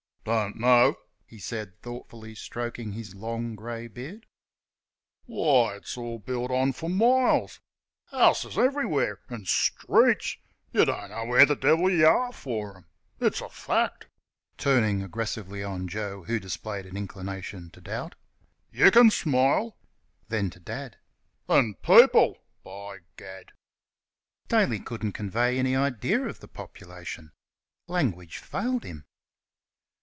"Don't 0.23 0.55
know," 0.55 0.97
he 1.25 1.39
said, 1.39 1.81
thoughtfully 1.81 2.35
stroking 2.35 2.91
his 2.91 3.15
long 3.15 3.55
grey 3.55 3.87
beard. 3.87 4.27
"Why, 5.25 5.77
it's 5.77 5.97
all 5.97 6.19
built 6.19 6.51
on 6.51 6.73
fer 6.73 6.89
miles 6.89 7.59
houses 8.11 8.55
everywhere; 8.55 9.21
an' 9.29 9.45
streets! 9.45 10.37
y' 10.71 10.83
don't 10.85 11.09
know 11.09 11.25
where 11.25 11.47
th' 11.47 11.59
divil 11.59 11.89
y' 11.89 12.03
are 12.03 12.31
fer 12.31 12.73
them.... 12.73 12.85
It's 13.19 13.41
a 13.41 13.49
fact!" 13.49 14.05
(turning 14.57 15.01
aggressively 15.01 15.63
on 15.63 15.87
Joe, 15.87 16.23
who 16.25 16.39
displayed 16.39 16.85
an 16.85 16.95
inclination 16.95 17.71
to 17.71 17.81
doubt) 17.81 18.13
"yer 18.71 18.91
can 18.91 19.09
smile!" 19.09 19.75
(Then 20.29 20.51
to 20.51 20.59
Dad) 20.59 20.97
"And 21.49 21.81
people! 21.81 22.37
By 22.63 22.99
gad!" 23.17 23.53
Daly 24.49 24.81
couldn't 24.81 25.13
convey 25.13 25.57
any 25.57 25.75
idea 25.75 26.21
of 26.27 26.41
the 26.41 26.47
population. 26.47 27.31
Language 27.87 28.37
failed 28.37 28.83
him. 28.83 29.03